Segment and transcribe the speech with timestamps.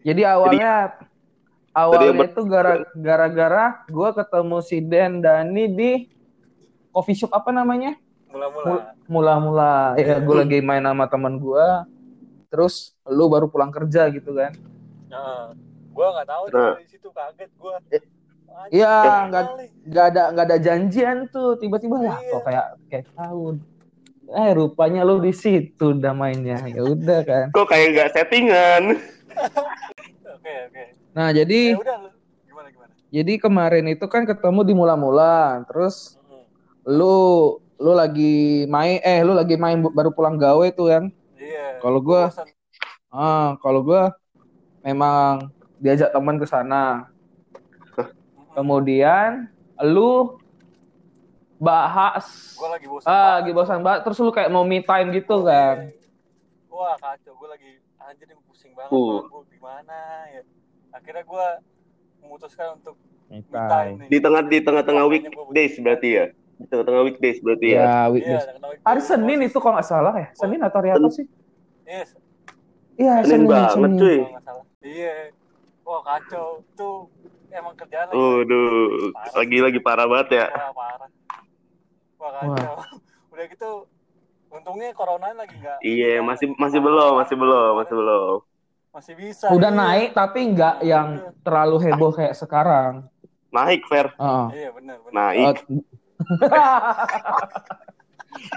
[0.00, 0.96] Jadi awalnya
[1.70, 5.90] awalnya itu gara- gara-gara gue ketemu si Den Dani di
[6.90, 7.94] coffee shop apa namanya?
[8.30, 8.94] Mula-mula.
[9.06, 11.66] Mula-mula ya gue lagi main sama teman gue.
[12.48, 14.50] Terus lu baru pulang kerja gitu kan?
[15.06, 15.54] Nah,
[15.86, 16.74] gue nggak tahu Nah.
[16.78, 17.74] di situ kaget gue.
[18.70, 19.44] Iya, nggak
[19.86, 22.30] nggak ada nggak ada janjian tuh tiba-tiba lah Iya.
[22.30, 23.54] kok kayak kayak tahun.
[24.30, 26.58] Eh rupanya lu di situ udah mainnya.
[26.64, 27.46] Ya udah kan.
[27.50, 28.82] Kok kayak nggak settingan?
[30.40, 30.84] Oke oke.
[31.16, 32.08] Nah, jadi udah lu
[32.46, 32.92] gimana gimana.
[33.10, 35.64] jadi kemarin itu kan ketemu di mula-mula.
[35.68, 36.16] Terus
[36.86, 41.04] lu lu lagi main eh lu lagi main baru pulang gawe tuh kan.
[41.40, 41.80] Iya.
[41.80, 42.28] Kalau gua
[43.10, 44.12] ah kalau gua
[44.84, 45.50] memang
[45.80, 47.08] diajak teman ke sana.
[48.52, 49.48] Kemudian
[49.80, 50.36] lu
[51.60, 53.08] bahas Gua lagi bosan.
[53.08, 53.36] ah banget.
[53.36, 55.92] lagi bosan banget terus lu kayak mau me time gitu kan.
[56.72, 57.70] Wah kacau, gue lagi
[58.10, 59.22] anjir nih pusing banget, Uh.
[59.24, 60.42] gue gimana ya.
[60.90, 61.46] Akhirnya gue
[62.20, 62.98] memutuskan untuk.
[64.10, 66.24] Di tengah di tengah-tengah weekdays berarti ya?
[66.58, 67.80] Di tengah-tengah weekdays berarti ya?
[67.80, 68.44] Ya, weekdays.
[68.82, 70.28] Hari Senin itu kalau nggak salah ya.
[70.34, 71.24] Senin atau hari apa sih?
[71.86, 72.18] Yes,
[72.94, 73.48] Iya, Senin Senin.
[73.48, 73.92] banget, Senin.
[73.96, 74.18] cuy.
[74.82, 75.14] Iya.
[75.80, 77.08] Wah kacau, tuh
[77.48, 78.14] emang kerjaan lagi.
[78.14, 78.70] Waduh,
[79.10, 79.32] Parah.
[79.38, 80.46] lagi-lagi parah banget ya.
[80.46, 81.08] Wah parah.
[82.14, 82.74] Wah kacau.
[83.32, 83.70] Udah gitu,
[84.50, 85.78] untungnya corona lagi nggak.
[85.80, 88.36] Iya, masih masih belum, masih belum, masih belum.
[88.90, 89.46] Masih bisa.
[89.54, 89.80] Udah iya.
[89.80, 91.08] naik tapi nggak yang
[91.46, 93.06] terlalu heboh kayak sekarang.
[93.54, 94.10] Naik, Fer.
[94.18, 94.46] Heeh.
[94.54, 95.14] Iya benar benar.
[95.14, 95.56] Naik.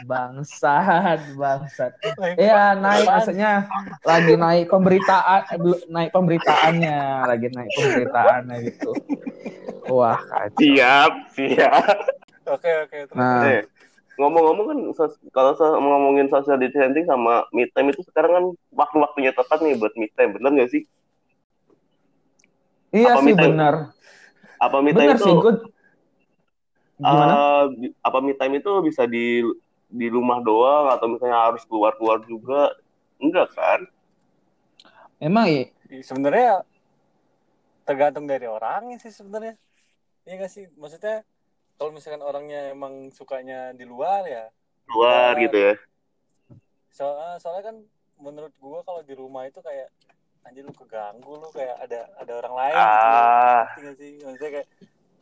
[0.06, 1.92] Bangsat, bangsat.
[2.38, 3.66] Iya naik maksudnya
[4.06, 8.92] lagi naik pemberitaan, belum naik pemberitaannya, lagi naik pemberitaannya gitu.
[9.90, 10.62] Wah kacau.
[10.62, 11.98] Siap, siap.
[12.44, 12.98] Oke oke.
[13.08, 13.18] terus.
[13.18, 13.64] Nah,
[14.20, 18.46] ngomong-ngomong kan sos- kalau ngomongin social distancing sama me time itu sekarang kan
[18.82, 20.84] waktu-waktunya tepat nih buat me time, bener nggak sih?
[22.98, 23.74] iya apa sih benar,
[24.66, 25.54] Apa me time benar itu sih gue.
[27.10, 27.36] Gimana?
[27.36, 29.44] eh, bi- apa me time itu bisa di
[30.00, 32.74] di rumah doang atau misalnya harus keluar-keluar juga?
[33.22, 33.80] Enggak kan?
[35.22, 35.66] Emang iya.
[36.04, 36.64] sebenarnya
[37.88, 39.54] tergantung dari orangnya sih sebenarnya
[40.26, 41.16] iya gak sih maksudnya
[41.76, 44.46] kalau misalkan orangnya emang sukanya di luar ya
[44.84, 45.34] Keluar.
[45.40, 45.74] gitu ya.
[46.90, 47.76] so, ah, soalnya kan
[48.18, 49.90] menurut gua kalau di rumah itu kayak
[50.44, 54.68] anjir lu keganggu lu kayak ada ada orang lain gitu Ah, nggak sih maksudnya kayak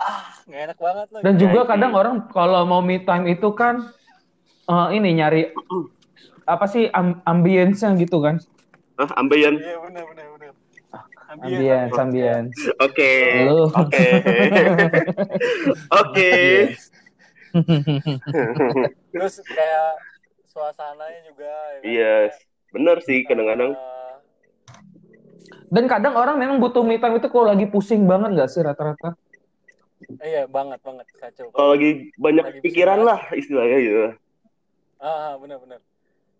[0.01, 1.43] ah nggak enak banget loh Dan gitu.
[1.45, 3.93] juga kadang orang kalau mau me time itu kan
[4.67, 5.41] eh, ini nyari
[6.53, 8.41] apa sih am ambience-nya gitu kan?
[8.97, 9.55] Hah, ambeien.
[9.57, 10.20] iya benar benar benar
[11.41, 12.57] Ambience, ambience.
[12.77, 13.13] Oke.
[13.73, 14.05] Oke.
[15.89, 16.31] Oke.
[19.11, 19.89] terus kayak
[20.47, 21.83] suasananya juga ya kan?
[21.83, 22.15] Iya,
[22.71, 23.73] bener sih kadang-kadang.
[23.73, 24.13] Eh,
[25.71, 29.17] Dan kadang orang memang butuh me time itu kalau lagi pusing banget nggak sih rata-rata?
[30.21, 33.99] iya banget banget kacau Kalau lagi banyak Lagi pikiran pusing lah istilahnya gitu.
[35.01, 35.81] Ah, benar-benar.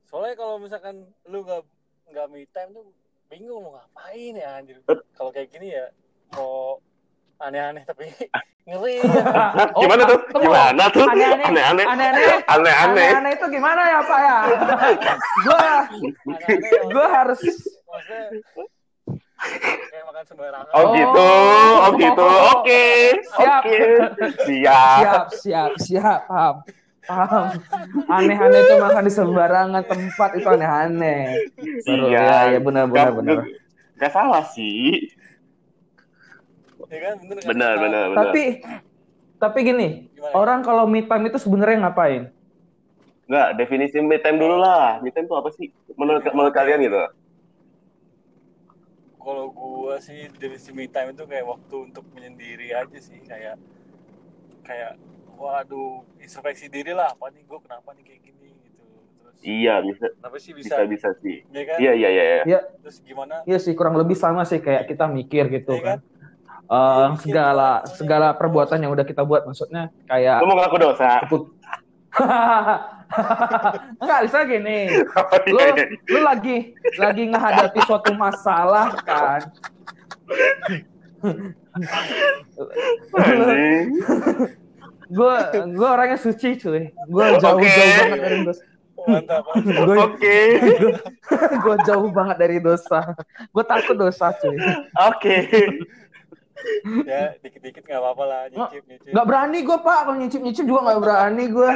[0.06, 1.64] Soalnya kalau misalkan lu nggak
[2.12, 2.86] nggak me time tuh
[3.32, 4.78] bingung mau ngapain ya anjir.
[5.16, 5.88] Kalau kayak gini ya
[6.36, 6.84] mau
[7.40, 8.12] aneh-aneh tapi
[8.68, 9.00] ngeri.
[9.00, 9.64] ya.
[9.74, 10.20] Oh, Gimana tuh?
[10.36, 11.06] Gimana tuh?
[11.08, 11.46] Aneh-aneh.
[11.48, 11.86] Aneh-aneh.
[11.88, 13.08] Aneh-aneh.
[13.08, 14.38] Aneh-aneh itu gimana ya Pak ya?
[15.48, 15.64] gua
[16.92, 17.40] gua harus
[17.88, 18.24] maksudnya
[19.90, 20.70] kayak makan sembarangan.
[20.72, 20.94] Oh Oh.
[20.94, 21.30] gitu,
[21.82, 22.86] oh gitu, oke,
[23.34, 23.62] Siap.
[23.64, 23.80] oke,
[24.46, 25.00] siap.
[25.02, 26.56] siap siap siap paham
[27.14, 27.46] paham
[28.08, 31.22] aneh-aneh itu makan di sembarangan tempat itu aneh-aneh
[31.82, 32.22] Baru, Iya.
[32.22, 33.38] ya, ya benar benar Gak- benar
[33.96, 35.14] Gak salah sih.
[36.90, 37.50] Ya kan bener kan?
[37.54, 38.18] Benar, benar, benar.
[38.18, 38.44] tapi
[39.38, 40.34] tapi gini Gimana?
[40.34, 42.34] orang kalau me time itu sebenarnya ngapain
[43.26, 45.00] Nggak, definisi me time dulu lah.
[45.00, 45.72] Me time itu apa sih?
[45.96, 47.00] Menurut menurut kalian gitu?
[49.16, 53.56] Kalau gua sih definisi me time itu kayak waktu untuk menyendiri aja sih kayak
[54.66, 54.98] kayak
[55.42, 58.86] waduh introspeksi diri lah apa nih gua kenapa nih kayak gini gitu
[59.18, 61.42] terus Iya, bisa, kenapa sih bisa, bisa, bisa sih.
[61.50, 62.24] ya kan Iya, iya, iya.
[62.24, 62.44] iya.
[62.46, 66.00] ya terus gimana iya sih kurang lebih sama sih kayak kita mikir gitu ya kan
[66.00, 66.10] kan
[66.72, 71.20] Eh, Mikir segala segala perbuatan yang udah kita buat maksudnya kayak Lu mau ngaku dosa?
[71.28, 71.52] keput
[74.00, 74.88] Enggak, bisa gini.
[75.52, 75.60] Lu
[76.08, 79.52] lu lagi lagi menghadapi suatu masalah kan.
[83.12, 83.86] Anjing.
[85.12, 85.36] Gue
[85.76, 86.88] gue orangnya suci cuy.
[87.12, 87.68] Gue jauh Oke.
[87.76, 88.64] jauh banget dari dosa.
[89.02, 90.38] mantap Gue Oke,
[91.58, 93.00] gue jauh banget dari dosa.
[93.50, 94.56] Gue takut dosa cuy.
[94.96, 95.36] oke.
[97.10, 100.94] ya dikit-dikit nggak apa-apa lah nyicip nyicip Gak berani gue pak kalau nyicip nyicip juga
[100.94, 101.72] gak berani gue.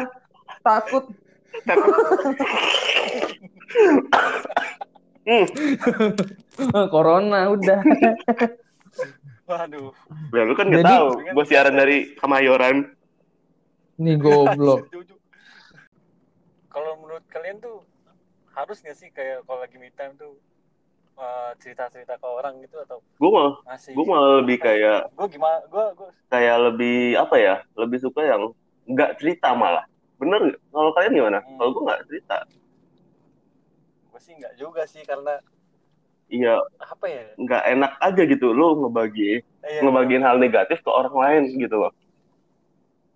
[0.61, 1.03] Takut.
[5.25, 5.45] Hmm.
[6.93, 7.81] Corona udah.
[9.45, 9.89] Waduh.
[10.33, 11.09] Ya lu kan nggak Jadi- tahu.
[11.33, 12.94] Gue siaran dari Kemayoran.
[13.95, 14.91] Nih goblok.
[16.73, 17.87] Kalau menurut kalian tuh
[18.51, 20.35] harus nggak sih kayak kalau lagi me time tuh
[21.19, 25.63] eh, cerita-cerita ke orang gitu atau Gue malah, masih gue malah lebih kayak gue gimana
[25.67, 27.55] gue gue kayak lebih apa ya?
[27.79, 28.51] Lebih suka yang
[28.91, 29.87] nggak cerita malah.
[30.19, 30.59] Bener nggak?
[30.71, 31.39] Kalau kalian gimana?
[31.43, 31.55] Hmm.
[31.59, 32.37] Kalau gue nggak cerita.
[34.11, 35.39] gue sih nggak juga sih karena
[36.25, 41.13] Iya, apa ya nggak enak aja gitu lo ngebagi Iya, ngebagiin hal negatif ke orang
[41.13, 41.93] lain gitu loh.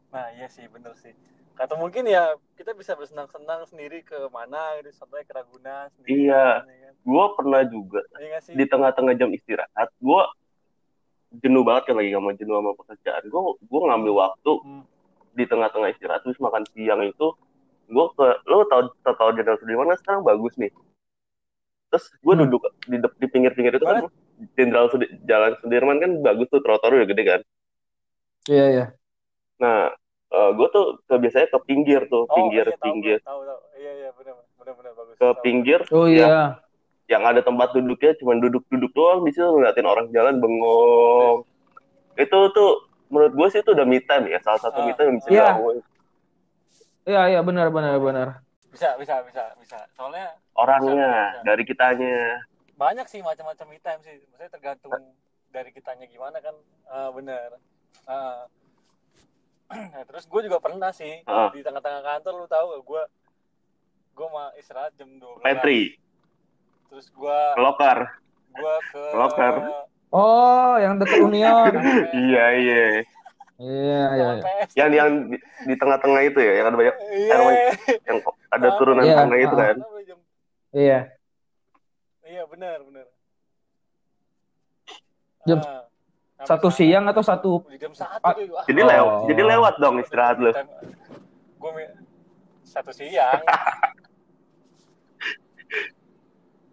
[0.09, 1.13] Nah iya sih bener sih
[1.59, 6.63] atau mungkin ya kita bisa bersenang-senang sendiri ke mana gitu contohnya ke Ragunan sendiri Iya.
[6.63, 6.93] ya kan?
[7.03, 10.21] Gue pernah juga Iya di tengah-tengah jam istirahat, gue
[11.43, 13.23] jenuh banget kan lagi sama jenuh sama pekerjaan.
[13.27, 14.83] Gue gue ngambil waktu Hmm.
[15.35, 17.27] di tengah-tengah istirahat terus makan siang itu
[17.89, 20.71] gue ke lo tau tau, tau Jenderal Sudirman kan sekarang bagus nih.
[21.91, 22.41] Terus gue Hmm.
[22.47, 24.07] duduk di, di pinggir-pinggir itu kan
[24.55, 27.41] Jenderal Sudi- Jalan Sudirman kan bagus tuh trotoar udah gede kan.
[28.47, 28.85] Iya iya.
[29.59, 29.91] Nah,
[30.29, 33.91] gue tuh ke, biasanya ke pinggir tuh, Oh, pinggir iya, tahu, pinggir tahu tahu iya
[33.97, 35.41] iya benar benar benar bagus ke Tahu.
[35.41, 36.15] pinggir Oh Ya.
[36.15, 36.37] iya.
[37.09, 41.41] yang ada tempat duduknya cuma duduk-duduk doang di situ ngeliatin orang jalan bengong.
[42.13, 42.71] Itu tuh
[43.09, 44.85] menurut gue sih itu udah me time ya, salah satu Ah.
[44.85, 45.41] me time yang bisa Iya.
[45.49, 45.77] dilakuin.
[47.03, 48.27] Iya iya benar benar benar.
[48.69, 51.41] bisa bisa bisa bisa soalnya Orangnya, Bisa, bisa.
[51.43, 52.17] dari kitanya.
[52.77, 54.93] banyak sih macam-macam me time sih maksudnya tergantung
[55.49, 56.53] dari kitanya gimana kan
[56.85, 57.57] Ah, bener
[58.05, 58.45] Ah.
[59.93, 61.49] nah, terus gue juga pernah sih Ah.
[61.49, 63.03] di tengah-tengah kantor lu tahu gak gue
[64.13, 65.95] gue mah istirahat jam 12 Petri,
[66.87, 67.99] terus gue loker.
[68.49, 69.55] gue ke Locker.
[70.09, 71.69] Oh, yang dekat Union.
[72.17, 72.83] Iya, iya.
[73.55, 74.27] Iya iya.
[74.35, 74.43] iya.
[74.73, 77.35] Yang yang di, di tengah-tengah itu ya, yang ada banyak iya
[78.03, 78.17] yang
[78.49, 78.75] ada Ah.
[78.75, 79.75] turunan Iya, tangga itu kan.
[80.69, 80.99] Iya.
[82.23, 83.05] iya benar benar
[85.45, 85.88] Jam Ah,
[86.39, 88.87] Satu siang atau satu jam satu Ah, Jadi Oh.
[88.87, 90.51] lewat, jadi lewat dong istirahat lu.
[91.59, 91.71] gue
[92.63, 93.43] satu siang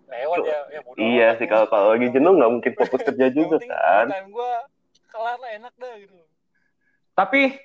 [0.06, 3.58] lewat ya ya bodo Iya sih kalau kalau lagi jenuh nggak mungkin fokus kerja juga
[3.58, 4.06] kan.
[4.06, 4.52] time gue
[5.10, 6.14] kelar lah enak dah gitu
[7.16, 7.58] tapi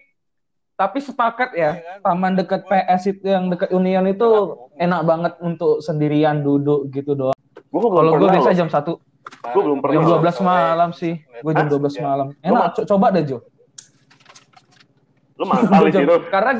[0.74, 1.77] tapi sepakat ya.
[1.77, 1.98] Iya kan?
[2.01, 4.25] Taman dekat PS itu yang dekat Union itu
[4.74, 7.38] enak banget untuk sendirian duduk gitu doang.
[7.69, 8.98] Kalau gue biasa jam 1
[9.44, 10.19] Gua belum pernah jam loh.
[10.19, 11.13] 12 malam sih.
[11.39, 11.71] Gue jam Hah?
[11.71, 12.01] 12 Ya.
[12.03, 12.27] malam.
[12.39, 13.38] Enak, co- coba deh Jo.
[15.35, 16.15] Lu mantap di situ.
[16.27, 16.51] Karena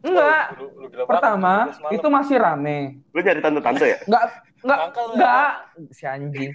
[0.00, 1.92] enggak, Lu- lu pertama 12 malam.
[1.92, 2.78] itu masih rame.
[3.08, 3.98] Lu nyari tante-tante ya?
[4.04, 4.22] Enggak
[4.64, 5.50] enggak lu enggak
[5.90, 6.50] si anjing.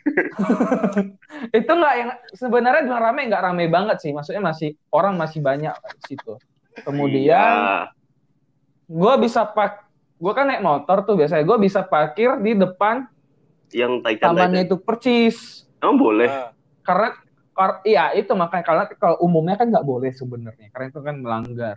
[1.57, 4.11] itu enggak yang sebenarnya bilang rame enggak rame banget sih.
[4.11, 6.33] Maksudnya masih orang masih banyak di situ.
[6.79, 7.91] Kemudian Iya.
[8.85, 9.85] gue bisa pak
[10.15, 13.07] gue kan naik motor tuh biasanya gue bisa parkir di depan
[13.71, 16.27] yang Taichan tamannya itu percis Emang boleh?
[16.27, 16.51] Nah,
[16.81, 17.09] karena
[17.51, 21.75] kar- iya itu makanya karena kalau umumnya kan nggak boleh sebenarnya karena itu kan melanggar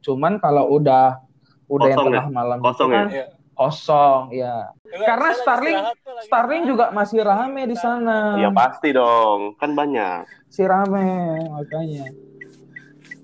[0.00, 1.18] cuman kalau udah
[1.66, 2.94] udah yang Kosong tengah malam itu Kosong ya?
[2.94, 3.26] kan iya.
[3.52, 6.70] kosong ya Enggak, Karena Starling- istirahat tuh, lagi Starling istirahat.
[6.70, 10.20] juga masih rame di sana Ya pasti dong, kan banyak.
[10.46, 11.08] si rame
[11.48, 12.12] makanya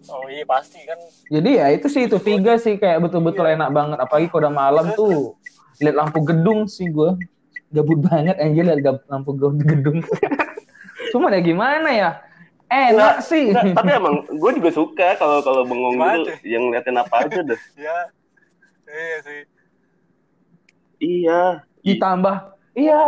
[0.09, 0.97] Oh iya pasti kan.
[1.29, 3.61] jadi ya itu sih itu tiga sih kayak betul-betul Iya.
[3.61, 5.37] enak banget apalagi kalau udah malam tuh
[5.76, 7.12] lihat lampu gedung sih gue
[7.69, 10.00] gabut banget anjir gab- lampu gedung
[11.12, 12.10] cuman ya gimana ya
[12.69, 17.01] enak sih Nggak, tapi emang gue juga suka kalau kalau bengong Gimana gitu yang ngeliatin
[17.01, 17.60] apa aja deh.
[17.81, 17.98] Ya.
[18.89, 19.41] Iya sih.
[20.98, 21.43] Iya.
[21.81, 22.37] ditambah
[22.77, 23.01] iya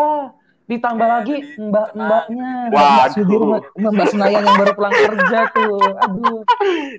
[0.71, 2.71] ditambah Eh, lagi jadi mbak-mbaknya tenang.
[2.71, 3.07] mbak.
[3.11, 3.61] Sudirman
[3.91, 6.41] mbak Senayan yang baru pulang kerja tuh aduh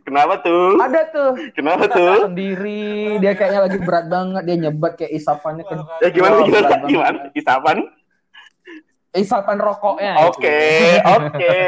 [0.04, 0.76] Kenapa tuh?
[0.78, 2.16] ada tuh Kenapa tuh?
[2.28, 6.68] sendiri dia kayaknya lagi berat banget dia nyebat kayak isapannya ke Ya gimana Wah, gimana
[6.68, 6.88] banget.
[6.90, 7.20] gimana?
[7.34, 7.78] Isapan?
[9.14, 10.60] isapan rokoknya Oke,
[11.06, 11.60] oke,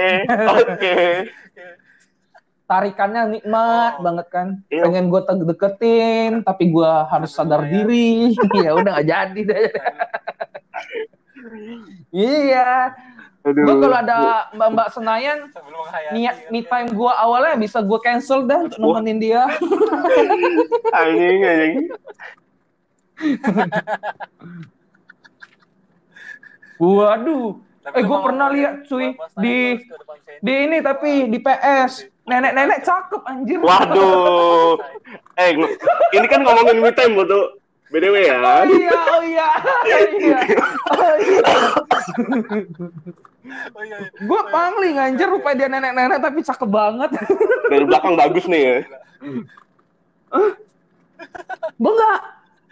[0.49, 0.95] oke.
[2.65, 4.01] tarikannya nikmat Oh.
[4.01, 4.83] banget kan Iya.
[4.83, 8.31] pengen gue deketin tapi gue harus sadar diri
[8.63, 9.67] ya udah gak jadi deh
[12.13, 12.93] iya
[13.43, 13.59] Aduh.
[13.67, 15.39] gue kalau ada mbak mbak Senayan
[16.15, 19.43] niat me time gue awalnya bisa gue cancel dah untuk nemenin dia
[20.95, 21.75] anjing anjing.
[26.79, 29.11] waduh Tapi eh gue pernah lihat cuy
[29.43, 29.75] di
[30.39, 34.79] di ini tapi di PS nenek-nenek cakep anjir Waduh.
[35.35, 35.51] Eh,
[36.15, 37.59] ini kan ngomongin me time betul.
[37.93, 38.37] BDW ya.
[38.41, 40.37] oh iya oh iya oh iya
[40.89, 41.47] oh iya
[43.69, 43.97] Oh iya.
[44.01, 44.09] iya.
[44.19, 47.09] gue pangling anjir rupanya dia nenek-nenek tapi cakep banget
[47.67, 48.75] Dari belakang bagus nih ya.
[51.73, 52.19] gue nggak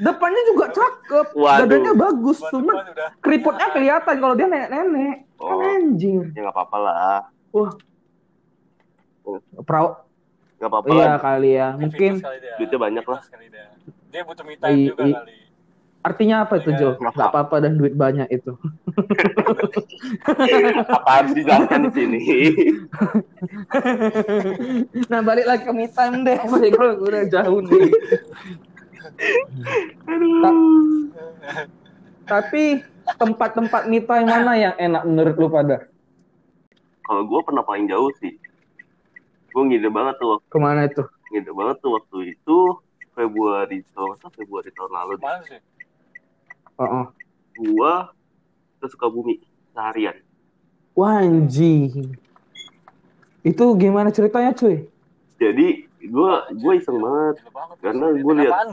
[0.01, 1.59] Depannya juga cakep, Waduh.
[1.61, 2.73] dadanya bagus, cuman
[3.21, 5.29] keriputnya kelihatan kalau dia nenek-nenek.
[5.37, 5.61] Kan Oh.
[5.61, 6.25] anjir.
[6.33, 7.19] Ya nggak apa-apa lah.
[7.53, 7.69] Wah.
[9.61, 10.01] Peraw
[10.57, 11.17] Nggak apa-apa iya lah.
[11.21, 11.67] kali ya.
[11.77, 12.17] Mungkin.
[12.57, 13.21] Duitnya banyak lah.
[14.11, 14.21] Dia.
[14.21, 15.33] Butuh me time I- juga i- kali.
[16.01, 16.77] artinya apa itu, Iya.
[16.77, 16.89] Jo?
[16.99, 18.51] Gak apa-apa dan duit banyak itu.
[20.83, 22.19] Apa harus dijelaskan di sini?
[25.07, 26.37] nah, balik lagi ke me time deh.
[26.51, 27.89] Balik ke udah jauh nih.
[30.41, 30.61] Ta-
[32.27, 32.63] tapi
[33.13, 35.85] tempat-tempat me time mana yang enak menurut lu pada?
[37.01, 38.33] Kalau gue pernah paling jauh sih.
[39.51, 41.03] Gue ngide banget tuh waktu Ke mana itu?
[41.29, 42.57] ngide banget tuh waktu itu
[43.11, 45.13] Februari tahun Februari tahun lalu.
[45.19, 45.61] Mana sih?
[46.79, 47.05] Oh, oh.
[47.59, 48.09] Gua
[48.79, 49.37] ke Sukabumi
[49.75, 50.17] seharian.
[50.95, 52.15] Wah, anjing.
[53.41, 54.85] Itu gimana ceritanya, cuy?
[55.41, 57.35] Jadi gua gua iseng banget.
[57.41, 57.75] Gila banget.
[57.81, 58.69] Karena gua lihat- apaan?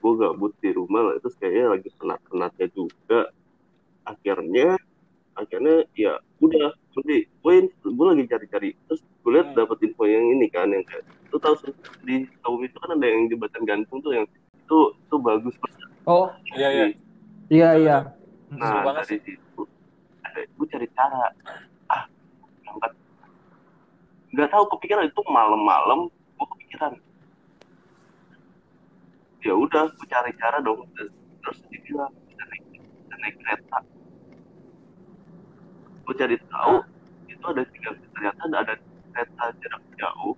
[0.00, 1.14] Gua gabut di rumah lah.
[1.18, 3.20] Terus kayaknya lagi penat-penatnya juga.
[4.06, 4.78] Akhirnya
[5.36, 9.56] akhirnya ya udah udah gue gue lagi cari-cari terus gue lihat Hmm.
[9.60, 11.72] dapet info yang ini kan yang kayak lu tahu sih,
[12.06, 15.80] di Sukabumi itu kan ada yang jembatan gantung tuh yang itu itu bagus banget.
[16.06, 16.86] Oh, Iya, iya.
[17.50, 17.96] iya iya.
[18.46, 19.62] Seru Nah banget dari situ
[20.22, 21.34] ada gue cari cara.
[21.90, 22.06] Ah
[22.70, 22.92] angkat
[24.34, 26.92] nggak tahu kepikiran itu malam-malam gue kepikiran.
[29.42, 30.86] Ya udah gue cari cara dong.
[30.94, 33.78] Terus dia bilang kita naik kita naik kereta.
[36.06, 36.74] Gue cari tahu
[37.26, 38.74] itu ada tiga ternyata ada, ada
[39.10, 40.34] kereta jarak jauh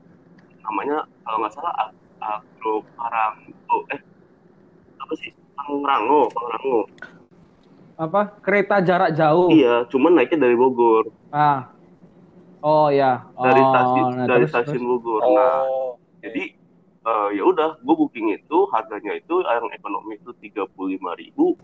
[0.69, 4.01] namanya kalau nggak salah Ag- Agro Paranggo eh
[5.01, 6.85] apa sih Pangrango Pangrango
[7.99, 8.31] Apa?
[8.47, 9.51] Kereta jarak jauh.
[9.51, 11.67] Iya, cuman naiknya dari Bogor, Ah.
[12.63, 13.27] Oh ya.
[13.35, 14.91] dari Oh, stasiun nah, dari terus, stasiun terus.
[15.03, 15.21] Bogor.
[15.27, 15.91] Nah, Oh.
[16.23, 16.55] jadi
[17.11, 21.59] eh, ya udah, gue booking itu harganya itu yang ekonomi itu tiga puluh lima ribu,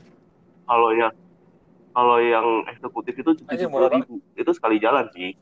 [0.67, 1.15] kalau yang
[1.95, 4.19] kalau yang eksekutif itu tujuh puluh ribu.
[4.35, 5.39] Itu sekali jalan sih.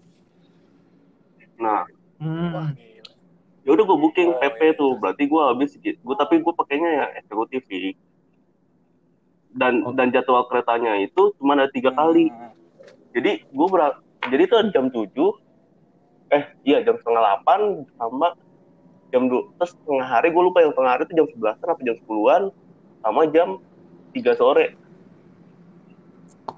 [1.56, 1.88] Nah,
[2.20, 2.52] Hmm.
[2.52, 2.68] Wah.
[3.62, 4.74] Ya udah gue booking Oh, PP iya.
[4.74, 7.94] tuh, berarti gue habis gue tapi gue pakainya yang eksekutif sih.
[9.50, 9.92] Dan Oh.
[9.92, 12.26] dan jadwal keretanya itu cuma ada tiga kali.
[12.26, 12.50] Hmm.
[13.12, 15.12] jadi gue berak jadi itu jam 7
[16.30, 18.32] eh iya jam setengah 8 sama
[19.08, 21.96] jam 2 terus tengah hari gue lupa yang tengah hari itu jam 11 apa jam
[22.00, 22.42] 10-an
[22.98, 23.48] sama jam
[24.10, 24.66] 3 sore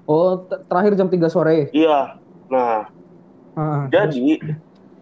[0.05, 1.67] Oh, terakhir jam 3 sore.
[1.71, 2.15] iya
[2.47, 2.87] nah
[3.51, 4.39] Ah, jadi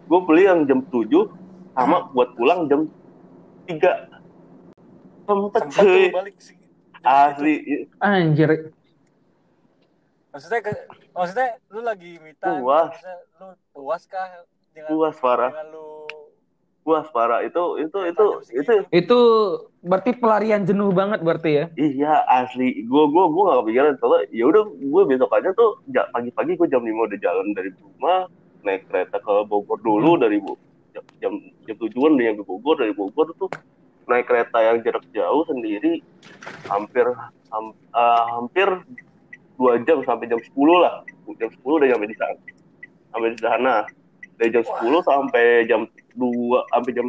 [0.04, 1.06] gue beli yang jam 7
[1.74, 2.86] sama buat pulang jam
[3.66, 4.14] 3
[5.24, 6.56] sempet cuy tuh balik sih.
[7.04, 7.54] asli.
[8.00, 8.72] Anjir.
[10.32, 10.72] Maksudnya ke,
[11.14, 12.90] maksudnya lu lagi minta Puas.
[13.38, 15.86] lu puas kah dengan puas parah dengan lu?
[16.84, 18.72] Puas parah itu itu itu itu.
[18.92, 19.18] Itu
[19.80, 21.64] berarti pelarian jenuh banget berarti ya?
[21.78, 23.92] Iya asli, gue gue gue gak kepikiran.
[24.02, 25.80] Soalnya ya udah gue besok aja tuh
[26.12, 28.28] pagi-pagi gue jam 5 udah jalan dari rumah
[28.64, 30.63] naik kereta ke Bogor dulu dari Bu jam
[31.24, 31.32] jam,
[31.64, 33.48] jam tujuan udah nyampe Bogor dari Bogor tuh
[34.04, 36.04] naik kereta yang jarak jauh sendiri
[36.68, 37.08] hampir
[37.48, 38.68] ham- eh, hampir
[39.56, 41.00] dua jam sampai jam 10 lah.
[41.40, 42.36] Jam 10 udah nyampe di sana
[43.08, 43.74] sampai di sana.
[44.34, 45.80] Dari jam 10 sampai jam
[46.12, 47.06] 2 sampai jam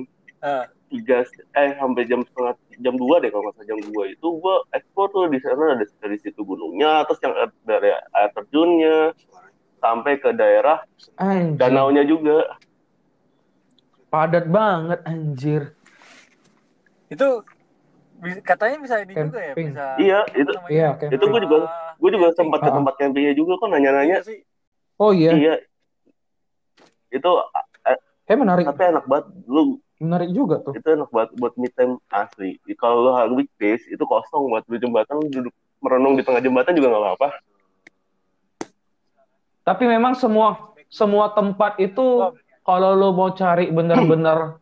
[0.85, 1.25] tiga
[1.57, 5.09] eh sampai jam setengah jam dua deh kalau nggak salah jam dua itu gua ekspor
[5.09, 7.33] tuh di sana ada dari situ gunungnya terus yang
[7.65, 8.97] dari air terjunnya
[9.81, 10.85] sampai ke daerah
[11.17, 11.57] Anjir.
[11.57, 12.45] danaunya juga
[14.15, 15.75] Padat banget anjir.
[17.07, 17.43] Itu
[18.41, 19.67] katanya bisa ini juga ya, Camping.
[19.69, 20.51] bisa iya itu?
[20.71, 21.11] Iya, camping.
[21.11, 22.37] itu gua juga Ah, gua juga camping.
[22.39, 22.75] sempat ke Ah.
[22.79, 24.39] tempat campingnya juga kok nanya-nanya Iya sih.
[24.95, 25.31] Oh iya.
[25.35, 25.53] iya
[27.11, 27.31] itu
[27.83, 28.63] eh, Kayak menarik.
[28.65, 30.71] tapi enak banget lu Menarik juga tuh.
[30.71, 34.75] itu enak banget buat me time asli kalau lu hari weekdays itu kosong buat di
[34.75, 37.29] jembatan lu duduk merenung di tengah jembatan juga nggak apa-apa
[39.61, 42.05] Tapi memang semua semua tempat itu
[42.65, 44.57] kalau lo mau cari bener-bener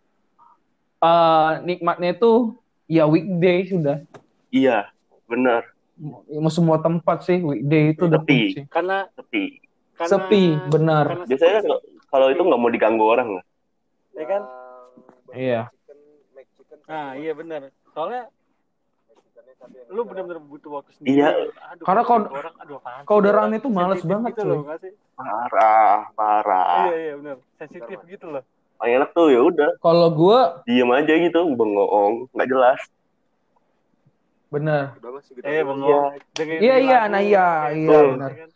[1.00, 2.54] eh, nikmatnya itu
[2.86, 4.04] ya weekday sudah.
[4.52, 4.92] iya
[5.26, 5.64] benar
[6.28, 8.66] Mau semua tempat sih weekday itu udah Sepi.
[8.68, 9.62] Karena sepi
[9.94, 11.06] karena Sepi, benar.
[11.06, 13.44] karena biasanya sepi, nggak- kalau itu nggak mau diganggu orang lah
[14.14, 14.42] ya kan?
[15.34, 15.62] Iya.
[16.86, 17.74] Nah, iya benar.
[17.96, 18.30] Soalnya
[19.88, 21.18] lu benar-benar butuh waktu sendiri.
[21.18, 21.30] Iya.
[21.70, 24.32] Aduh, Karena kalau- ketemu orang, aduh apaan kalau sih, udah orang rame tuh males banget,
[24.32, 24.92] gitu loh, sih?
[25.14, 27.36] parah parah Iya, iya benar.
[27.56, 28.44] Sensitif gitu loh.
[28.74, 32.80] paling enak tuh ya udah Kalau gue diem aja gitu bengong nggak jelas
[34.50, 34.94] bener
[35.42, 36.14] Eh, bengong.
[36.38, 38.30] Iya, iya, lagu, nah iya, iya, gitu, benar.
[38.30, 38.50] ya kan?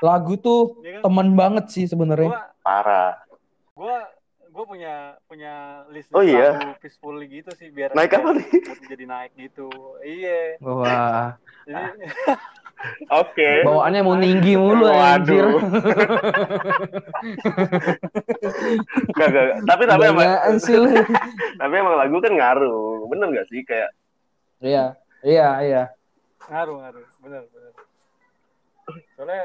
[0.00, 1.02] lagu tuh Iya kan?
[1.04, 2.30] temen banget sih sebenarnya.
[2.30, 3.12] Gua parah
[3.72, 3.96] gua
[4.60, 5.54] gue punya punya
[5.88, 6.52] list, Oh, iya?
[6.52, 8.44] lagu peaceful gitu sih biar Naik apa nih?
[8.84, 11.32] jadi naik gitu iya Wah,
[11.64, 11.96] jadi
[13.14, 13.60] Oke.
[13.60, 15.44] bawaannya mau tinggi mulu anjir.
[15.52, 15.60] Waduh.
[19.10, 19.58] Gak, gak, gak.
[19.66, 20.28] Tapi tapi emang,
[21.60, 23.04] tapi emang lagu kan ngaruh.
[23.06, 23.92] Bener gak sih kayak
[24.60, 25.82] Iya, iya, iya.
[26.42, 27.72] ngaruh ngaruh bener bener
[29.14, 29.42] soalnya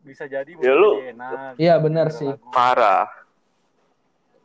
[0.00, 2.30] bisa jadi Ya, lu- enak Iya, benar denger sih.
[2.30, 2.48] lagu.
[2.48, 3.08] parah.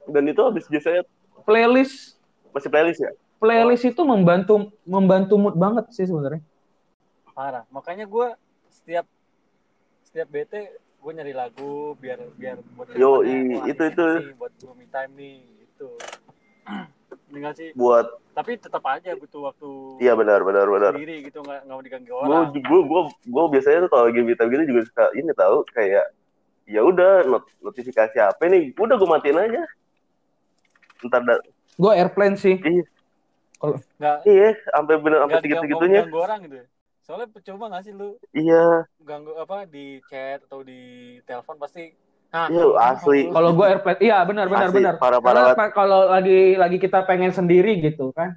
[0.08, 1.04] Dan itu habis biasanya
[1.44, 2.18] Playlist
[2.50, 3.12] masih playlist ya?
[3.38, 6.42] playlist itu membantu membantu mood banget sih sebenarnya.
[7.32, 8.28] parah makanya gue
[8.74, 9.06] setiap
[10.02, 14.06] setiap bete gue nyari lagu biar biar buat Yo, i- itu- itu.
[14.26, 15.88] nih, buat gue me time nih gitu
[17.30, 19.70] tinggal sih Buat tapi tetap aja butuh waktu
[20.02, 20.98] iya benar benar benar.
[20.98, 24.44] sendiri gitu nggak nggak mau diganggu orang gue gue gue biasanya tuh kalau lagi beta
[24.50, 26.06] gitu juga suka ini tahu kayak
[26.66, 29.62] ya udah not- notifikasi apa nih udah gue matiin aja
[31.06, 31.44] ntar da-
[31.78, 32.58] Gue airplane sih.
[33.98, 36.66] nggak iya sampai bener sampai nggak segitu diganggu gitunya ganggu orang gitu ya.
[37.02, 38.66] soalnya percuma nggak sih lu iya
[39.02, 40.82] ganggu apa di chat atau di
[41.26, 41.90] telepon pasti
[42.28, 43.32] nah Iya, asli.
[43.32, 44.94] Kalau gue airplane, iya benar benar Asli, benar.
[45.00, 45.56] parah, parah.
[45.72, 48.36] kalau lagi lagi kita pengen sendiri gitu kan.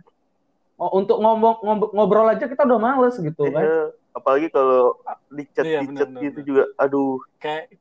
[0.79, 3.61] Oh, untuk ngomong ngob- ngobrol aja kita udah males gitu kan.
[3.61, 4.97] iya apalagi kalau
[5.29, 6.49] di chat Iya, di chat gitu benar.
[6.49, 7.77] juga aduh kayak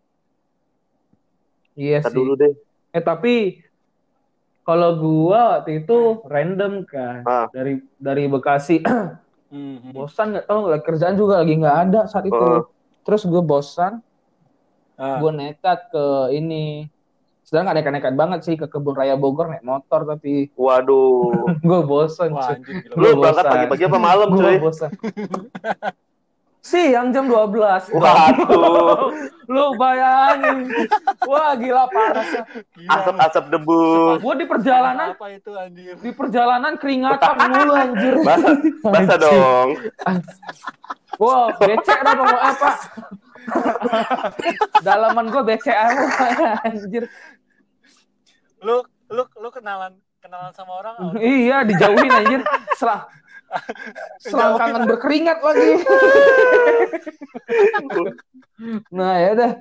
[1.74, 2.18] Iya ntar sih.
[2.18, 2.54] dulu deh
[2.90, 3.62] Eh tapi
[4.70, 7.48] kalau gua waktu itu random kan Ah.
[7.50, 8.86] dari dari Bekasi
[9.50, 12.38] hmm, bosan nggak tahu lagi kerjaan juga lagi nggak ada saat itu.
[12.38, 12.62] Ah.
[13.02, 14.06] Terus gue bosan,
[14.94, 16.86] Ah, gue nekat ke ini.
[17.42, 21.34] Sedang nggak nekat-nekat banget sih ke kebun raya Bogor naik motor tapi waduh
[21.66, 22.30] gue bosan.
[22.30, 23.54] wah anjir lu berangkat bosan.
[23.56, 24.92] pagi-pagi apa malam Gua cuy bosan.
[26.60, 27.96] Siang jam 12.
[27.96, 29.10] waduh
[29.50, 30.70] Lu bayangin.
[31.26, 32.22] Wah, gila parah.
[32.76, 32.90] Gila.
[32.94, 33.80] asap-asap debu
[34.22, 38.14] Gue di perjalanan apa itu anjir di perjalanan keringatan mulu anjir.
[38.22, 39.70] basah basah dong
[41.20, 42.76] Wah, becek dah pokoknya, Pak.
[44.80, 46.06] Dalaman gue becek aja,
[46.64, 47.04] anjir.
[48.60, 51.16] lu lu lu kenalan kenalan sama orang apa?
[51.20, 52.42] Iya, dijauhin anjir.
[54.20, 55.70] Selang selangkangan berkeringat lagi.
[58.92, 59.52] nah, ya udah.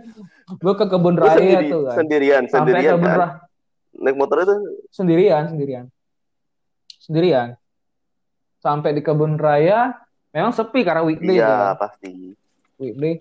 [0.59, 1.95] Gue ke kebun raya sendiri, tuh kan.
[1.95, 3.29] sendirian Sampai sendirian kebun kan raya.
[3.95, 4.55] naik motor itu
[4.89, 5.85] Sendirian, sendirian.
[6.99, 7.49] Sendirian.
[8.59, 9.93] Sampai di kebun raya,
[10.29, 11.37] memang sepi karena weekday.
[11.37, 11.81] iya kan.
[11.81, 12.33] pasti
[12.77, 13.21] Weekday.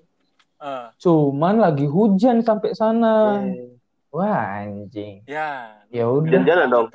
[0.58, 3.44] Ah, Cuman lagi hujan sampai sana.
[3.44, 3.78] Eh,
[4.10, 5.22] Wah, anjing.
[5.24, 6.26] ya Ya udah.
[6.26, 6.88] Hujan-hujanan dong.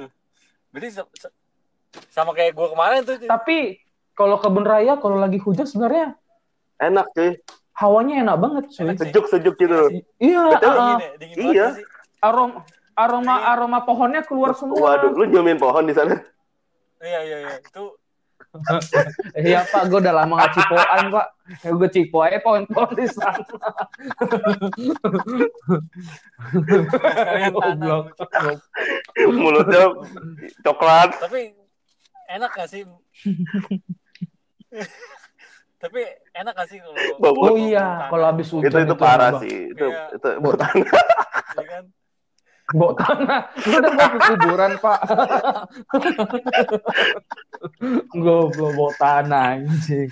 [0.73, 0.89] Berarti
[2.09, 3.81] sama kayak gua kemarin tuh Tapi
[4.13, 6.15] kalau kebun raya kalau lagi hujan sebenarnya
[6.79, 7.31] enak cuy
[7.75, 8.81] hawanya enak banget cuy.
[8.85, 9.03] Enak sih.
[9.07, 9.75] sejuk sejuk gitu
[10.19, 10.71] Iya, Betul.
[10.71, 11.67] ah, dingin ya dingin Iya.
[11.75, 11.85] sih
[12.21, 12.59] aroma
[12.93, 14.77] aroma aroma pohonnya keluar semua.
[14.79, 16.15] waduh lu nyomin pohon di sana
[17.01, 17.85] iya iya iya itu
[19.33, 21.27] Iya Pak, gue udah lama gak cipoan Pak.
[21.65, 23.41] Ya, gue cipo aja pohon-pohon di sana.
[27.49, 28.13] Goblok.
[29.25, 29.83] mulutnya
[30.61, 31.57] coklat tapi
[32.29, 32.83] enak gak sih
[35.83, 35.99] tapi
[36.33, 37.35] enak gak sih kalau Bau.
[37.43, 40.05] Oh iya, kalau habis hujan itu itu itu parah enak, sih itu Iya.
[40.15, 40.55] itu Bau.
[41.59, 41.85] ya kan
[42.73, 43.53] Bawa tanah.
[43.69, 45.01] Lu udah mau kuburan, Pak.
[48.17, 50.09] Goblok bawa tanah anjing.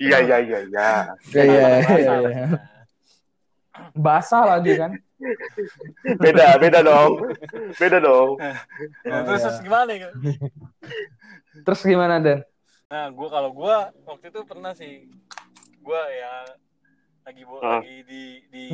[0.00, 0.90] Iya iya iya iya
[1.30, 2.18] Iya, iya, Basah, iya, basah.
[2.18, 2.46] iya.
[3.94, 4.90] Basah lagi kan.
[6.18, 7.12] Beda beda dong
[7.76, 8.56] beda dong Nah,
[9.12, 9.46] Oh, terus iya.
[9.46, 10.08] terus gimana ya
[11.62, 12.40] Terus gimana, Den?
[12.88, 15.04] Nah, gua kalau gua waktu itu pernah sih,
[15.78, 16.32] gua ya
[17.22, 17.78] lagi bo- Ah.
[17.78, 18.64] lagi di di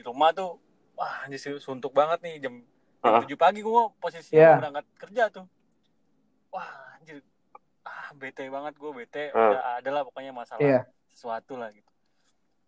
[0.00, 0.60] rumah tuh,
[0.94, 2.54] wah anjir sih, suntuk banget nih jam
[3.00, 3.18] Ah.
[3.18, 4.50] jam tujuh pagi gua posisinya Iya.
[4.50, 5.44] mau berangkat kerja tuh,
[6.50, 7.24] wah anjir,
[7.82, 9.48] ah bete banget gua bete, Ah.
[9.50, 10.80] udah ada lah pokoknya masalah Iya.
[11.08, 11.90] sesuatu lah gitu.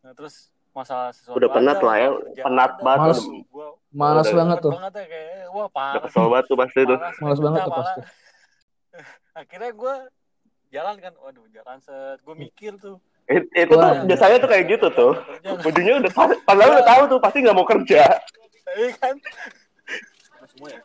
[0.00, 2.08] Nah terus masalah sesuatu Udah penat ada, lah ya,
[2.38, 3.00] penat banget.
[3.08, 3.20] Males.
[3.22, 4.36] aduh, gua Malas Udah.
[4.36, 4.72] banget tuh.
[4.74, 8.00] banget ya kayak wah udah parah kesel banget tuh pasti tuh Males banget tuh pasti.
[9.36, 9.94] akhirnya gue
[10.68, 14.04] jalan kan waduh jalan set gue mikir tuh It- itu tuh Wah.
[14.04, 15.12] biasanya tuh kayak gitu tuh
[15.62, 16.12] ujungnya udah
[16.42, 18.02] padahal udah tahu tuh pasti nggak mau kerja
[18.76, 19.14] iya kan
[20.46, 20.80] semua ya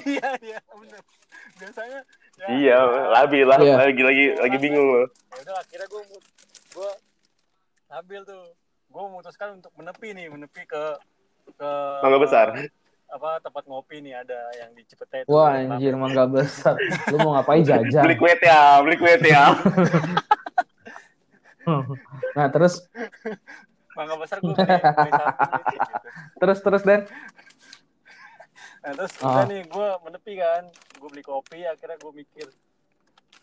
[0.00, 1.02] iya iya bener
[1.56, 2.00] biasanya
[2.36, 2.78] ya, iya
[3.10, 3.74] labil lah Iya.
[3.80, 6.02] lagi lagi lagi bingung loh ya udah akhirnya gue
[6.70, 6.90] gue
[7.92, 8.42] ambil tuh
[8.90, 10.82] gue memutuskan untuk menepi nih menepi ke
[11.52, 11.70] ke
[12.02, 12.46] mangga besar
[13.06, 15.34] apa tempat ngopi nih ada yang di Cipete itu.
[15.34, 16.78] Wah, anjir mangga besar.
[17.10, 18.06] Lu mau ngapain jajan?
[18.06, 19.50] beli kue ya beli kue ya
[22.36, 22.82] Nah, terus
[23.94, 25.92] mangga besar gue beli, beli satu gitu.
[26.40, 27.02] terus terus Den.
[28.80, 29.44] nah terus Ah.
[29.44, 30.64] udah nih gue menepi kan
[30.96, 32.46] gue beli kopi akhirnya gue mikir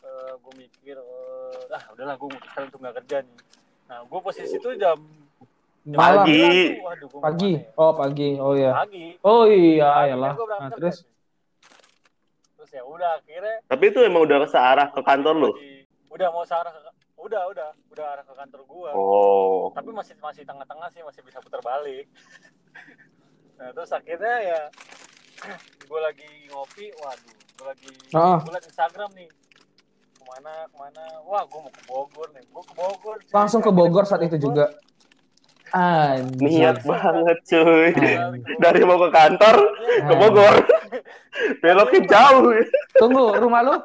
[0.02, 3.38] eh gue mikir eh, ah udahlah gue mutuskan untuk nggak kerja nih
[3.86, 4.98] nah gue posisi itu jam.
[5.88, 6.76] Pagi.
[6.78, 7.52] Waduh, gua Pagi.
[7.54, 7.72] ya?
[7.74, 8.30] Oh, pagi.
[8.36, 8.72] Oh ya.
[8.76, 10.34] pagi Oh iya, iyalah.
[10.34, 11.08] gua Nah, terus
[12.54, 15.52] terus ya udah akhirnya Tapi itu emang udah searah ke kantor lu.
[15.54, 16.80] lagi- udah mau searah ke
[17.18, 19.70] udah udah udah arah ke kantor gua Oh.
[19.72, 22.08] tapi masih masih tengah-tengah sih masih bisa putar balik
[23.58, 24.60] nah terus akhirnya ya
[25.90, 28.40] gue lagi ngopi waduh gue lagi Ah.
[28.40, 29.30] gue liat Instagram nih
[30.10, 33.70] ke mana ke mana wah gue mau ke Bogor nih gue ke Bogor langsung ke
[33.70, 34.72] Bogor saat itu juga.
[35.78, 36.42] Anjir.
[36.42, 37.90] Niat banget cuy.
[37.92, 38.42] Hmm.
[38.58, 39.56] Dari mau ke kantor
[40.00, 40.56] ke Bogor.
[41.60, 42.50] Beloknya jauh.
[42.96, 43.76] Tunggu, rumah lu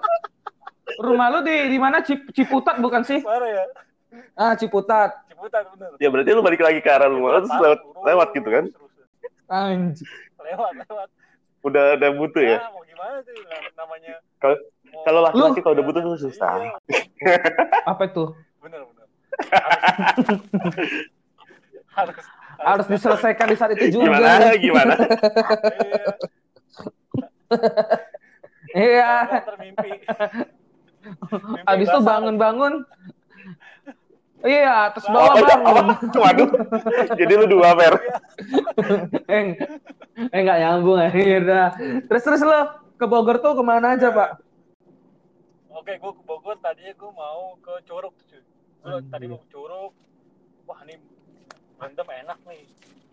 [0.94, 3.20] Rumah lu di di mana Cip, Ciputat bukan sih?
[3.20, 3.64] ya
[4.34, 5.24] Ah, Ciputat.
[5.26, 8.48] Ciputat bener Ya berarti lu balik lagi ke arah rumah lu terus lewat, lewat gitu
[8.48, 8.64] kan?
[9.46, 10.08] Anjir.
[10.38, 11.08] lewat lewat
[11.62, 12.58] Udah ada butuh ya.
[12.58, 14.56] Ah, mau gimana tuh Nam- namanya Kalau
[14.88, 16.52] mau- kalau laki-laki Lu- kalau udah butuh tuh susah.
[16.56, 16.72] Iya,
[17.84, 18.24] Apa itu?
[18.58, 19.06] bener bener
[21.92, 22.16] harus
[22.62, 24.16] harus diselesaikan di saat itu juga.
[24.16, 24.54] Gimana?
[24.56, 24.94] Gimana?
[25.84, 26.06] iya.
[28.72, 29.12] Iya.
[31.66, 32.74] Habis itu bangun-bangun.
[34.42, 35.42] Iya, terus Oh, bawa apa?
[35.54, 35.86] bangun.
[36.18, 36.48] Waduh.
[37.14, 37.94] Jadi lu dua per.
[39.30, 39.54] eh,
[40.18, 41.64] eh nggak nyambung akhirnya.
[42.10, 42.60] Terus terus lo
[42.98, 44.42] ke Bogor tuh ke mana aja pak?
[45.72, 48.26] Oke, gue ke Bogor tadinya gue mau ke Curug tuh.
[48.30, 48.42] cuy.
[48.82, 49.10] Gue Anjir.
[49.10, 49.92] tadi mau ke Curug.
[50.66, 50.94] Wah, ini
[51.82, 52.62] berantem enak nih.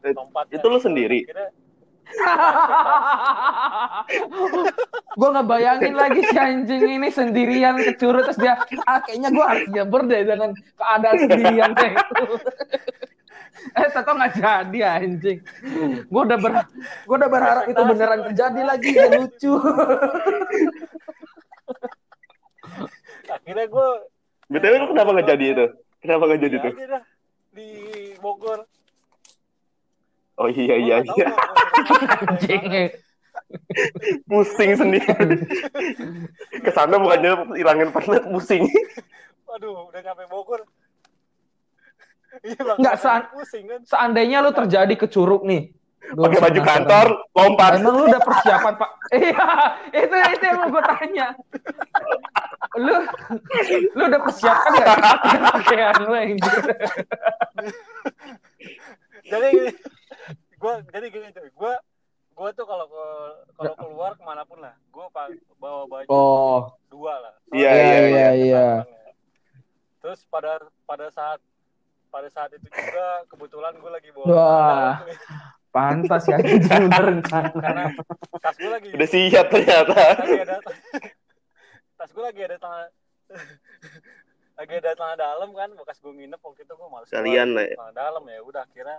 [0.06, 0.62] Eh, Tempatnya.
[0.62, 1.20] itu lu sendiri?
[1.26, 1.50] Kira
[5.14, 8.58] gue nggak bayangin lagi si anjing ini sendirian ke Curug terus dia
[8.90, 12.26] ah kayaknya gue harus nyeber deh dengan keadaan sendirian kayak itu.
[13.78, 15.38] eh tetap nggak jadi anjing.
[16.10, 16.66] Gue udah ber
[17.06, 19.54] gue udah berharap itu beneran terjadi lagi ya lucu.
[23.30, 23.88] akhirnya gue
[24.50, 25.66] BTW lu kenapa nggak jadi itu?
[26.02, 26.74] Kenapa nggak jadi tuh?
[27.54, 27.70] Di
[28.22, 28.66] Bogor.
[30.40, 31.28] Oh iya iya nggak iya.
[32.24, 32.64] anjing.
[34.30, 35.36] Pusing sendiri.
[36.64, 38.64] Ke sana bukannya hilangin penat pusing.
[39.50, 40.62] Waduh, udah nyampe Bogor.
[42.46, 42.78] Iya, Bang.
[42.78, 43.22] Nggak, San.
[43.34, 43.82] pusing kan.
[43.84, 45.74] Seandainya lu terjadi ke Curug nih.
[46.00, 47.72] Pakai baju kantor, lompat.
[47.78, 48.92] Emang lu udah persiapan pak?
[49.10, 49.46] Iya,
[49.90, 51.28] itu itu yang mau gue tanya.
[52.78, 52.96] Lu
[53.98, 56.60] lu udah persiapan nggak pakai pakaian lu yang gitu?
[59.26, 59.50] jadi
[60.60, 61.74] gue jadi gini cuy gue
[62.40, 63.06] gue tuh kalau ke
[63.58, 65.06] kalau keluar ke mana pun lah gue
[65.60, 66.60] bawa baju Oh,
[66.90, 68.68] dua lah Iya, iya, iya, iya.
[70.00, 71.40] terus pada pada saat
[72.10, 74.94] pada saat itu juga kebetulan gue lagi bawa Wah.
[75.70, 77.50] Pantas ya anjing udah rencana.
[77.54, 77.84] karena
[78.36, 80.02] tas gue lagi Udah siap ternyata.
[80.18, 80.58] lagi ada
[81.96, 82.90] tas gue lagi ada tangan
[84.56, 87.66] lagi ada tangan dalam kan bekas gue nginep waktu itu gue males Sekalian keluar lah
[87.66, 87.76] ya.
[87.78, 88.96] tangan dalam ya udah kira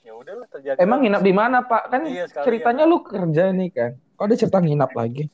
[0.00, 1.82] ya udahlah terjadi Emang nginap di mana pak?
[1.88, 3.92] Kan Iya, ceritanya lu kerja nih kan.
[4.14, 5.28] Kok ada cerita nginap lagi?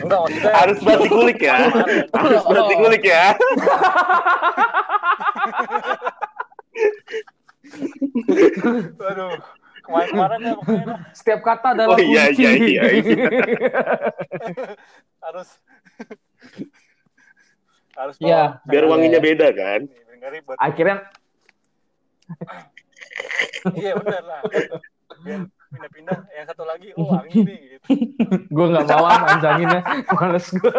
[0.00, 1.56] enggak maksudnya Harus berarti kulik ya.
[2.10, 3.24] Harus berarti kulik ya.
[8.94, 9.32] Waduh,
[9.82, 10.98] kemarin-kemarin ya pokoknya dah.
[11.12, 12.40] Setiap kata adalah Oh, iya, kunci.
[12.40, 13.26] iya, iya, iya.
[15.24, 15.48] harus
[17.94, 19.80] harus bawa- Biar wanginya beda kan.
[20.56, 21.04] Akhirnya
[23.76, 24.40] Iya benar lah.
[25.68, 27.86] Pindah-pindah yang satu lagi, oh wangi nih gitu.
[28.54, 30.72] gue nggak mau manjanginnya, males gue.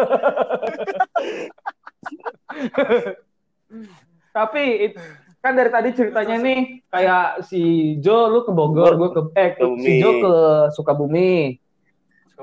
[4.30, 5.00] Tapi it-
[5.46, 7.62] kan dari tadi ceritanya nih kayak si
[8.02, 9.94] Jo lu ke Bogor, gue ke eh si Sukabumi.
[10.02, 10.32] Jo ke
[10.74, 11.32] Sukabumi,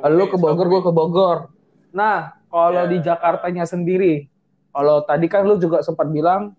[0.07, 1.37] lu ke Bogor, gue ke Bogor.
[1.91, 2.89] Nah kalau Ya.
[2.89, 4.31] di Jakartanya sendiri,
[4.71, 6.55] kalau tadi kan lu juga sempat bilang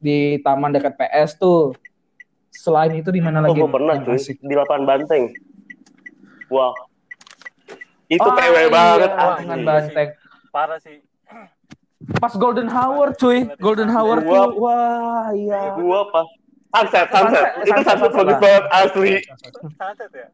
[0.00, 1.76] di taman dekat PS tuh.
[2.48, 3.60] Selain itu di mana Oh, lagi?
[3.60, 4.40] gue pernah asik?
[4.40, 5.28] Di lapangan banteng.
[6.48, 6.72] Wah.
[8.08, 9.10] Itu Oh, PW iya, banget.
[9.12, 10.08] lapangan banteng.
[10.48, 11.04] Parah sih.
[12.16, 15.76] Pas Golden Hour cuy, Golden Hour Gua- tuh, wah iya.
[15.76, 16.26] Gua pas
[16.72, 17.44] sunset, sunset.
[17.60, 19.12] Sunset, Itu sunset, bagus banget asli.
[19.76, 20.28] Sunset ya.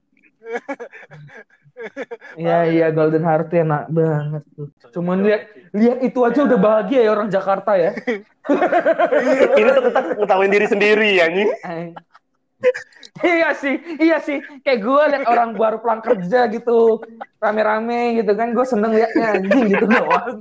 [2.38, 4.68] Iya iya Golden Hour tuh enak banget tuh.
[4.95, 5.42] Cuman lihat
[5.75, 7.90] lihat itu aja udah bahagia ya orang Jakarta ya.
[9.59, 11.51] Ini tuh kita ngetawain diri sendiri anjing.
[11.66, 11.90] Eh.
[13.27, 14.38] iya sih, iya sih.
[14.62, 17.03] Kayak gue liat orang baru pulang kerja gitu,
[17.42, 20.38] rame-rame gitu kan, gue seneng liatnya anjing gitu doang.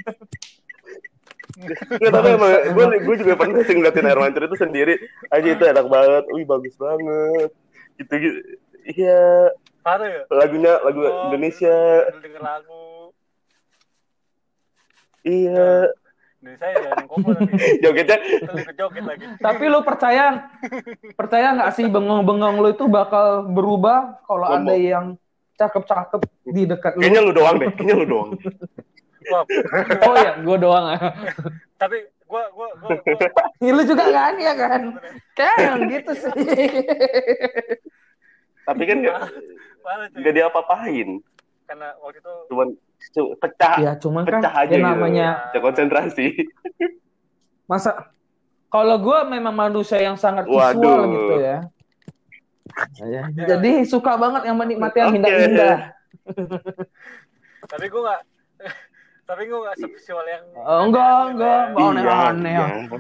[1.62, 4.94] Nggak, tapi emang gue gue juga pernah sih ngeliatin air mancur itu sendiri.
[5.30, 6.24] Aja itu enak banget.
[6.34, 7.50] Wih bagus banget.
[8.02, 8.40] Gitu gitu.
[8.98, 9.54] Iya.
[9.82, 10.22] Parah ya?
[10.30, 12.86] lagunya lagu Oh, Indonesia denger lagu.
[15.26, 15.90] iya
[16.38, 17.34] Indonesia ya yang koplo
[17.82, 18.18] jogetnya
[18.78, 19.26] joget lagi.
[19.42, 20.50] Tapi lu percaya
[21.18, 25.18] percaya nggak sih bengong-bengong lu itu bakal berubah kalau ada yang
[25.58, 27.02] cakep-cakep di dekat lu?
[27.06, 28.30] kayaknya lu doang deh kayaknya lu doang
[30.02, 30.86] Oh ya, gue doang.
[31.78, 33.20] tapi gua gua gua, gua
[33.66, 34.82] Ya, lu juga kan ya kan?
[35.34, 36.32] Kayak gitu sih.
[38.62, 39.14] tapi kan cuy.
[40.14, 41.18] nggak diapa-apain
[41.66, 42.68] Karena waktu itu cuman
[43.12, 46.26] cu- pecah ya cuman kan pecah aja ya gitu namanya ya konsentrasi
[47.66, 48.14] masa
[48.70, 51.02] kalau gue memang manusia yang sangat visual Waduh.
[51.10, 51.58] gitu ya.
[53.04, 55.92] Ya, Jadi suka banget yang menikmati yang indah-indah.
[57.68, 58.22] tapi gua nggak
[59.32, 61.80] tapi gua nggak sevisual yang Oh, enggak, enggak, enggak.
[61.80, 62.68] Iya, aneh-aneh ya.
[62.68, 63.00] iya.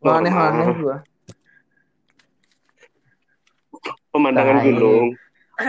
[0.00, 0.96] Nggak aneh-aneh gue.
[4.14, 5.08] pemandangan gunung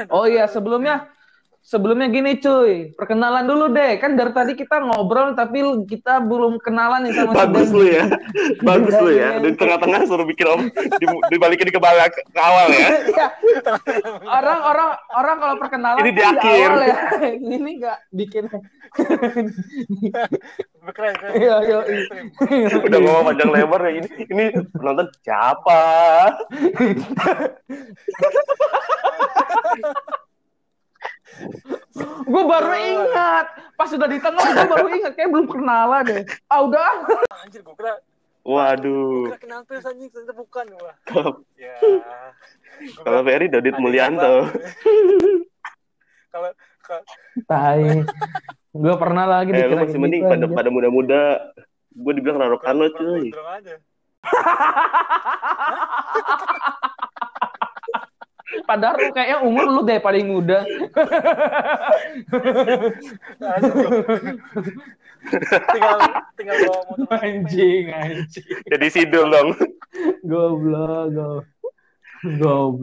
[0.09, 1.11] Oh iya, sebelumnya
[1.65, 3.97] sebelumnya gini cuy, perkenalan dulu deh.
[3.97, 8.05] Kan dari tadi kita ngobrol tapi kita belum kenalan nih sama bagus lu ya.
[8.61, 12.69] Bagus lu Iya, ya di tengah-tengah suruh bikin om di, dibalikin ke bawah ke awal
[12.69, 12.89] ya.
[13.15, 13.27] Ya,
[14.29, 16.69] orang orang orang kalau perkenalan Ini di kan akhir.
[16.69, 16.97] awal ya.
[17.57, 18.43] Ini enggak bikin.
[20.95, 21.33] keren keren.
[21.33, 21.79] Iya, iya,
[22.77, 23.91] udah ngomong panjang lebar ya.
[24.05, 25.81] Ini ini penonton siapa
[32.25, 33.45] gue baru ingat.
[33.75, 35.13] Pas sudah di tengah gue baru ingat.
[35.15, 36.23] Kayak belum kenalan deh.
[36.49, 36.89] Ah udah.
[37.45, 37.93] anjir gua kira
[38.41, 39.29] waduh.
[39.29, 41.75] gua kira kenal tuh anjing ternyata bukan wah kalau ya.
[43.05, 44.49] kalau Ferry Dodit Mulyanto.
[46.33, 46.49] kalau
[47.45, 47.85] Tai.
[48.75, 50.57] Gue pernah lagi eh lu dikira masih gitu, mending pada anjir.
[50.57, 51.23] pada muda-muda.
[51.95, 53.31] Gue dibilang Raro Karno kalau cuy
[58.63, 60.63] Padahal lu kayaknya umur lu deh paling muda.
[65.73, 65.97] Tinggal
[66.37, 68.45] tinggal bawa motor anjing, anjing.
[68.69, 69.57] jadi sidul dong
[70.21, 71.43] Goblok, goblok.
[72.25, 72.81] Goblok.